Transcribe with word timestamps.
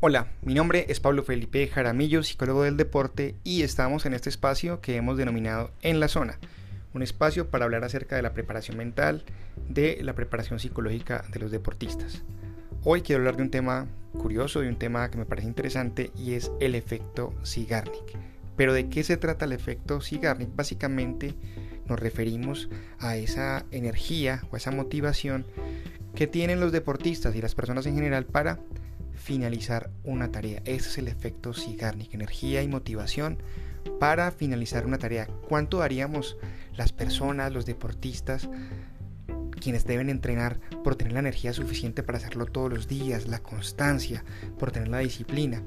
Hola, 0.00 0.28
mi 0.42 0.54
nombre 0.54 0.86
es 0.90 1.00
Pablo 1.00 1.24
Felipe 1.24 1.66
Jaramillo, 1.66 2.22
psicólogo 2.22 2.62
del 2.62 2.76
deporte, 2.76 3.34
y 3.42 3.62
estamos 3.62 4.06
en 4.06 4.14
este 4.14 4.28
espacio 4.28 4.80
que 4.80 4.94
hemos 4.94 5.16
denominado 5.16 5.72
En 5.82 5.98
la 5.98 6.06
Zona, 6.06 6.38
un 6.94 7.02
espacio 7.02 7.50
para 7.50 7.64
hablar 7.64 7.82
acerca 7.82 8.14
de 8.14 8.22
la 8.22 8.32
preparación 8.32 8.76
mental, 8.76 9.24
de 9.68 9.98
la 10.02 10.14
preparación 10.14 10.60
psicológica 10.60 11.24
de 11.32 11.40
los 11.40 11.50
deportistas. 11.50 12.22
Hoy 12.84 13.02
quiero 13.02 13.22
hablar 13.22 13.38
de 13.38 13.42
un 13.42 13.50
tema 13.50 13.88
curioso, 14.12 14.60
de 14.60 14.68
un 14.68 14.78
tema 14.78 15.10
que 15.10 15.18
me 15.18 15.26
parece 15.26 15.48
interesante, 15.48 16.12
y 16.16 16.34
es 16.34 16.52
el 16.60 16.76
efecto 16.76 17.34
Sigarnik. 17.42 18.16
Pero 18.56 18.74
¿de 18.74 18.88
qué 18.88 19.02
se 19.02 19.16
trata 19.16 19.46
el 19.46 19.52
efecto 19.52 20.00
Sigarnik? 20.00 20.54
Básicamente 20.54 21.34
nos 21.88 21.98
referimos 21.98 22.68
a 23.00 23.16
esa 23.16 23.66
energía 23.72 24.44
o 24.52 24.56
esa 24.56 24.70
motivación 24.70 25.44
que 26.14 26.28
tienen 26.28 26.60
los 26.60 26.70
deportistas 26.70 27.34
y 27.34 27.42
las 27.42 27.56
personas 27.56 27.84
en 27.86 27.96
general 27.96 28.26
para 28.26 28.60
finalizar 29.18 29.90
una 30.04 30.30
tarea. 30.30 30.62
Ese 30.64 30.88
es 30.88 30.98
el 30.98 31.08
efecto 31.08 31.52
Sigarnik, 31.52 32.14
energía 32.14 32.62
y 32.62 32.68
motivación 32.68 33.38
para 34.00 34.30
finalizar 34.30 34.86
una 34.86 34.98
tarea. 34.98 35.26
¿Cuánto 35.48 35.78
daríamos 35.78 36.36
las 36.76 36.92
personas, 36.92 37.52
los 37.52 37.66
deportistas, 37.66 38.48
quienes 39.60 39.84
deben 39.84 40.08
entrenar 40.08 40.60
por 40.84 40.96
tener 40.96 41.12
la 41.12 41.18
energía 41.18 41.52
suficiente 41.52 42.02
para 42.02 42.18
hacerlo 42.18 42.46
todos 42.46 42.72
los 42.72 42.88
días, 42.88 43.26
la 43.26 43.40
constancia, 43.40 44.24
por 44.58 44.70
tener 44.70 44.88
la 44.88 44.98
disciplina? 44.98 45.62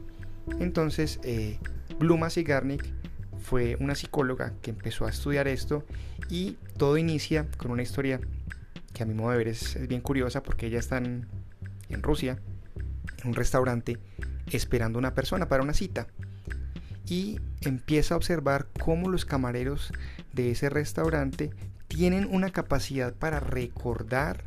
Entonces, 0.59 1.19
eh, 1.23 1.59
Bluma 1.99 2.29
Sigarnik 2.29 2.85
fue 3.43 3.75
una 3.79 3.95
psicóloga 3.95 4.53
que 4.61 4.71
empezó 4.71 5.05
a 5.05 5.09
estudiar 5.09 5.47
esto 5.47 5.83
y 6.29 6.57
todo 6.77 6.97
inicia 6.97 7.47
con 7.57 7.71
una 7.71 7.83
historia 7.83 8.21
que 8.93 9.03
a 9.03 9.05
mi 9.05 9.13
modo 9.13 9.31
de 9.31 9.37
ver 9.37 9.47
es, 9.49 9.77
bien 9.87 10.01
curiosa 10.01 10.41
porque 10.43 10.67
ella 10.67 10.79
está 10.79 10.97
en 10.97 11.27
Rusia 12.01 12.39
un 13.25 13.33
restaurante 13.33 13.97
esperando 14.51 14.99
una 14.99 15.13
persona 15.13 15.47
para 15.47 15.63
una 15.63 15.73
cita 15.73 16.07
y 17.05 17.39
empieza 17.61 18.13
a 18.13 18.17
observar 18.17 18.67
cómo 18.79 19.09
los 19.09 19.25
camareros 19.25 19.91
de 20.33 20.51
ese 20.51 20.69
restaurante 20.69 21.51
tienen 21.87 22.27
una 22.31 22.51
capacidad 22.51 23.13
para 23.13 23.39
recordar 23.39 24.43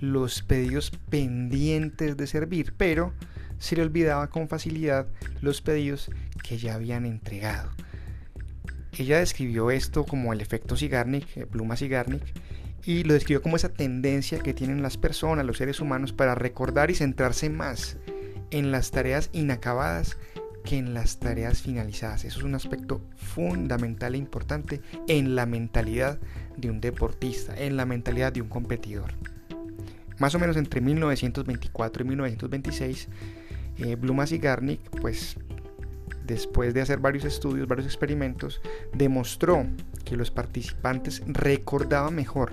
los 0.00 0.42
pedidos 0.42 0.92
pendientes 1.10 2.16
de 2.16 2.26
servir, 2.26 2.74
pero 2.76 3.12
se 3.58 3.76
le 3.76 3.82
olvidaba 3.82 4.28
con 4.28 4.48
facilidad 4.48 5.08
los 5.40 5.60
pedidos 5.60 6.10
que 6.42 6.58
ya 6.58 6.74
habían 6.74 7.06
entregado. 7.06 7.70
Ella 8.96 9.18
describió 9.18 9.72
esto 9.72 10.04
como 10.04 10.32
el 10.32 10.40
efecto 10.40 10.76
Sigarnik, 10.76 11.46
pluma 11.46 11.76
Sigarnik, 11.76 12.22
y 12.84 13.02
lo 13.02 13.14
describió 13.14 13.42
como 13.42 13.56
esa 13.56 13.70
tendencia 13.70 14.38
que 14.38 14.54
tienen 14.54 14.82
las 14.82 14.96
personas, 14.96 15.44
los 15.46 15.56
seres 15.58 15.80
humanos, 15.80 16.12
para 16.12 16.34
recordar 16.34 16.90
y 16.90 16.94
centrarse 16.94 17.50
más 17.50 17.96
en 18.54 18.70
las 18.70 18.92
tareas 18.92 19.30
inacabadas 19.32 20.16
que 20.64 20.78
en 20.78 20.94
las 20.94 21.18
tareas 21.18 21.60
finalizadas. 21.60 22.24
Eso 22.24 22.38
es 22.38 22.44
un 22.44 22.54
aspecto 22.54 23.00
fundamental 23.16 24.14
e 24.14 24.18
importante 24.18 24.80
en 25.08 25.34
la 25.34 25.44
mentalidad 25.44 26.20
de 26.56 26.70
un 26.70 26.80
deportista, 26.80 27.52
en 27.56 27.76
la 27.76 27.84
mentalidad 27.84 28.32
de 28.32 28.42
un 28.42 28.48
competidor. 28.48 29.10
Más 30.18 30.36
o 30.36 30.38
menos 30.38 30.56
entre 30.56 30.80
1924 30.80 32.04
y 32.04 32.08
1926, 32.08 33.08
eh, 33.78 33.96
Blumas 33.96 34.30
y 34.30 34.38
Garnick, 34.38 34.80
pues 35.00 35.36
después 36.24 36.74
de 36.74 36.80
hacer 36.80 37.00
varios 37.00 37.24
estudios, 37.24 37.66
varios 37.66 37.88
experimentos, 37.88 38.60
demostró 38.92 39.66
que 40.04 40.16
los 40.16 40.30
participantes 40.30 41.24
recordaban 41.26 42.14
mejor 42.14 42.52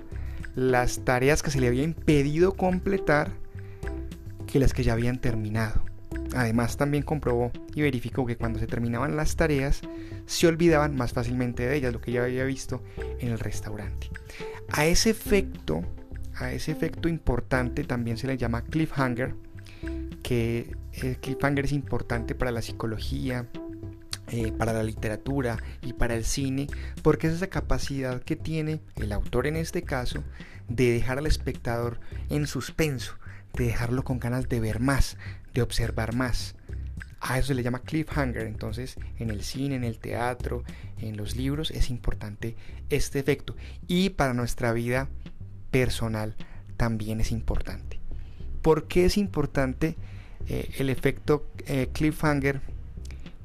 las 0.56 1.06
tareas 1.06 1.44
que 1.44 1.52
se 1.52 1.62
le 1.62 1.68
había 1.68 1.84
impedido 1.84 2.54
completar 2.54 3.34
que 4.48 4.58
las 4.60 4.74
que 4.74 4.84
ya 4.84 4.94
habían 4.94 5.22
terminado. 5.22 5.91
Además 6.34 6.78
también 6.78 7.04
comprobó 7.04 7.52
y 7.76 7.82
verificó 7.82 8.26
que 8.26 8.38
cuando 8.38 8.60
se 8.60 8.68
terminaban 8.68 9.18
las 9.18 9.36
tareas 9.36 9.82
se 10.26 10.48
olvidaban 10.48 10.96
más 10.96 11.14
fácilmente 11.14 11.68
de 11.68 11.76
ellas, 11.76 11.94
lo 11.94 12.00
que 12.00 12.12
ya 12.12 12.24
había 12.24 12.46
visto 12.46 12.82
en 13.20 13.30
el 13.30 13.40
restaurante. 13.40 14.10
A 14.70 14.86
ese 14.86 15.10
efecto, 15.10 15.82
a 16.36 16.52
ese 16.54 16.72
efecto 16.72 17.10
importante 17.10 17.84
también 17.84 18.18
se 18.18 18.28
le 18.28 18.38
llama 18.38 18.64
cliffhanger, 18.64 19.36
que 20.24 20.74
el 20.94 21.18
cliffhanger 21.18 21.66
es 21.66 21.74
importante 21.74 22.36
para 22.36 22.52
la 22.52 22.62
psicología, 22.62 23.48
eh, 24.34 24.54
para 24.54 24.72
la 24.72 24.84
literatura 24.84 25.58
y 25.82 25.92
para 25.92 26.16
el 26.16 26.24
cine, 26.24 26.68
porque 27.02 27.28
es 27.28 27.34
esa 27.34 27.48
capacidad 27.48 28.22
que 28.22 28.38
tiene 28.38 28.80
el 28.96 29.12
autor 29.12 29.48
en 29.48 29.58
este 29.58 29.82
caso 29.82 30.24
de 30.70 30.94
dejar 30.94 31.18
al 31.18 31.28
espectador 31.28 32.00
en 32.30 32.48
suspenso, 32.48 33.16
de 33.54 33.66
dejarlo 33.66 34.04
con 34.04 34.20
ganas 34.20 34.50
de 34.50 34.60
ver 34.60 34.80
más, 34.80 35.18
de 35.54 35.62
observar 35.62 36.16
más. 36.16 36.56
A 37.20 37.38
eso 37.38 37.50
se 37.50 37.54
le 37.54 37.64
llama 37.64 37.80
cliffhanger. 37.80 38.48
Entonces, 38.48 38.96
en 39.20 39.30
el 39.30 39.44
cine, 39.44 39.76
en 39.76 39.84
el 39.84 40.00
teatro, 40.00 40.64
en 41.00 41.18
los 41.18 41.36
libros, 41.36 41.72
es 41.72 41.90
importante 41.90 42.56
este 42.90 43.20
efecto. 43.20 43.56
Y 43.88 44.10
para 44.10 44.34
nuestra 44.34 44.74
vida 44.74 45.08
personal 45.70 46.36
también 46.78 47.22
es 47.22 47.32
importante. 47.32 48.00
¿Por 48.62 48.88
qué 48.88 49.06
es 49.06 49.18
importante 49.18 49.96
eh, 50.48 50.70
el 50.78 50.90
efecto 50.90 51.48
eh, 51.68 51.90
cliffhanger 51.94 52.62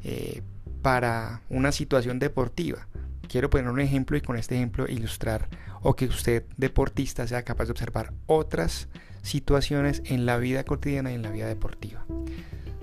eh, 0.04 0.42
para 0.82 1.42
una 1.50 1.72
situación 1.72 2.18
deportiva? 2.18 2.86
Quiero 3.28 3.50
poner 3.50 3.68
un 3.68 3.80
ejemplo 3.80 4.16
y 4.16 4.20
con 4.20 4.36
este 4.36 4.54
ejemplo 4.54 4.86
ilustrar 4.88 5.48
o 5.82 5.94
que 5.94 6.06
usted 6.06 6.44
deportista 6.56 7.26
sea 7.26 7.42
capaz 7.42 7.66
de 7.66 7.72
observar 7.72 8.12
otras 8.26 8.88
situaciones 9.26 10.02
en 10.06 10.24
la 10.24 10.38
vida 10.38 10.64
cotidiana 10.64 11.10
y 11.10 11.14
en 11.14 11.22
la 11.22 11.30
vida 11.30 11.46
deportiva. 11.46 12.06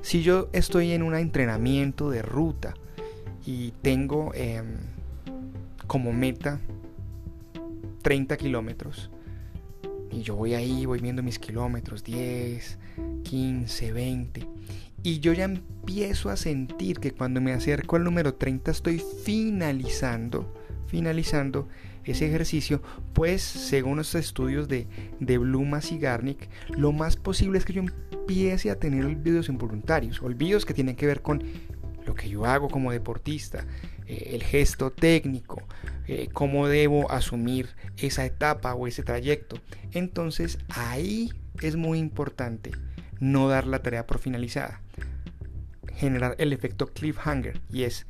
Si 0.02 0.22
yo 0.22 0.50
estoy 0.54 0.92
en 0.92 1.02
un 1.02 1.16
entrenamiento 1.16 2.10
de 2.10 2.22
ruta 2.22 2.74
y 3.46 3.72
tengo 3.82 4.34
em, 4.34 4.78
como 5.88 6.12
meta 6.12 6.60
30 8.02 8.36
kilómetros, 8.38 9.10
y 10.12 10.22
yo 10.22 10.36
voy 10.36 10.54
ahí, 10.54 10.86
voy 10.86 11.00
viendo 11.00 11.24
mis 11.24 11.40
kilómetros, 11.40 12.04
10, 12.04 12.78
15, 13.24 13.92
20, 13.94 14.48
y 15.02 15.20
yo 15.20 15.34
ya 15.34 15.46
empiezo 15.46 16.30
a 16.30 16.38
sentir 16.38 17.00
que 17.00 17.12
cuando 17.12 17.42
me 17.42 17.54
acerco 17.54 17.96
al 17.96 18.04
número 18.04 18.36
30 18.36 18.72
estoy 18.72 19.02
finalizando, 19.24 20.54
finalizando 20.94 21.68
ese 22.04 22.28
ejercicio, 22.28 22.84
pues 23.14 23.42
según 23.42 23.98
los 23.98 24.14
estudios 24.14 24.68
de, 24.68 24.86
de 25.20 25.40
Blumas 25.40 25.92
y 25.92 25.98
Garnick, 25.98 26.48
lo 26.70 26.92
más 26.92 27.16
posible 27.16 27.58
es 27.58 27.66
que 27.66 27.74
yo 27.74 27.82
empiece 27.82 28.70
a 28.70 28.78
tener 28.78 29.04
olvidos 29.04 29.50
involuntarios, 29.50 30.22
olvidos 30.22 30.68
que 30.68 30.76
tienen 30.76 30.96
que 30.96 31.08
ver 31.08 31.24
con 31.24 31.44
lo 32.06 32.14
que 32.14 32.30
yo 32.30 32.46
hago 32.46 32.70
como 32.70 32.92
deportista, 32.92 33.66
eh, 34.06 34.34
el 34.34 34.44
gesto 34.44 34.92
técnico, 34.92 35.64
eh, 36.08 36.30
cómo 36.32 36.68
debo 36.68 37.10
asumir 37.10 37.70
esa 37.98 38.24
etapa 38.24 38.76
o 38.76 38.86
ese 38.86 39.02
trayecto. 39.02 39.56
Entonces 39.94 40.60
ahí 40.70 41.34
es 41.64 41.76
muy 41.76 41.98
importante 41.98 42.70
no 43.20 43.48
dar 43.48 43.66
la 43.66 43.82
tarea 43.82 44.06
por 44.06 44.20
finalizada, 44.20 44.80
generar 45.96 46.36
el 46.38 46.54
efecto 46.54 46.86
cliffhanger 46.86 47.60
y 47.72 47.82
es 47.82 48.06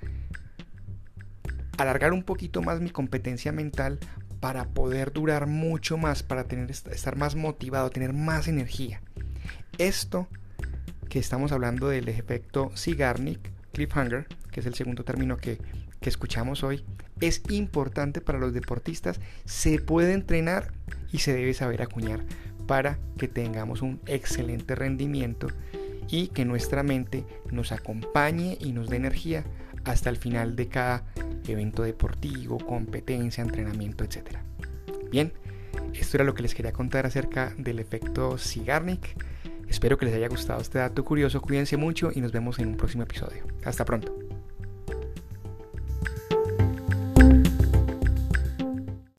alargar 1.77 2.13
un 2.13 2.23
poquito 2.23 2.61
más 2.61 2.81
mi 2.81 2.89
competencia 2.89 3.51
mental 3.51 3.99
para 4.39 4.65
poder 4.69 5.13
durar 5.13 5.47
mucho 5.47 5.97
más, 5.97 6.21
para 6.21 6.43
tener, 6.45 6.69
estar 6.69 7.15
más 7.15 7.35
motivado, 7.35 7.89
tener 7.89 8.13
más 8.13 8.47
energía. 8.47 9.01
Esto 9.77 10.27
que 11.09 11.19
estamos 11.19 11.51
hablando 11.51 11.87
del 11.87 12.09
efecto 12.09 12.71
Sigarnik, 12.75 13.39
cliffhanger, 13.71 14.27
que 14.51 14.59
es 14.59 14.65
el 14.65 14.73
segundo 14.73 15.03
término 15.03 15.37
que, 15.37 15.59
que 16.01 16.09
escuchamos 16.09 16.63
hoy, 16.63 16.83
es 17.21 17.41
importante 17.49 18.19
para 18.19 18.39
los 18.39 18.53
deportistas, 18.53 19.19
se 19.45 19.79
puede 19.79 20.13
entrenar 20.13 20.73
y 21.11 21.19
se 21.19 21.33
debe 21.33 21.53
saber 21.53 21.81
acuñar 21.81 22.25
para 22.67 22.99
que 23.17 23.27
tengamos 23.27 23.81
un 23.81 24.01
excelente 24.05 24.75
rendimiento 24.75 25.47
y 26.09 26.27
que 26.27 26.45
nuestra 26.45 26.83
mente 26.83 27.25
nos 27.51 27.71
acompañe 27.71 28.57
y 28.59 28.73
nos 28.73 28.89
dé 28.89 28.97
energía 28.97 29.45
hasta 29.85 30.09
el 30.09 30.17
final 30.17 30.55
de 30.55 30.67
cada 30.67 31.05
evento 31.51 31.83
deportivo, 31.83 32.57
competencia, 32.57 33.41
entrenamiento, 33.41 34.03
etc. 34.03 34.37
Bien, 35.11 35.33
esto 35.93 36.17
era 36.17 36.23
lo 36.23 36.33
que 36.33 36.41
les 36.41 36.55
quería 36.55 36.73
contar 36.73 37.05
acerca 37.05 37.53
del 37.57 37.79
efecto 37.79 38.37
Sigarnik. 38.37 39.15
Espero 39.67 39.97
que 39.97 40.05
les 40.05 40.15
haya 40.15 40.27
gustado 40.27 40.61
este 40.61 40.79
dato 40.79 41.03
curioso, 41.03 41.41
cuídense 41.41 41.77
mucho 41.77 42.11
y 42.13 42.21
nos 42.21 42.31
vemos 42.31 42.59
en 42.59 42.67
un 42.69 42.77
próximo 42.77 43.03
episodio. 43.03 43.45
Hasta 43.63 43.85
pronto. 43.85 44.32